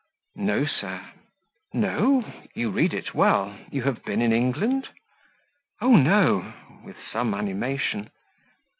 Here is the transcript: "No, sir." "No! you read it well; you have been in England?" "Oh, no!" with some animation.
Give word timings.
"No, 0.37 0.65
sir." 0.65 0.99
"No! 1.75 2.25
you 2.55 2.71
read 2.71 2.91
it 2.91 3.13
well; 3.13 3.55
you 3.71 3.83
have 3.83 4.03
been 4.03 4.19
in 4.19 4.33
England?" 4.33 4.87
"Oh, 5.79 5.95
no!" 5.95 6.53
with 6.83 6.95
some 7.13 7.35
animation. 7.35 8.09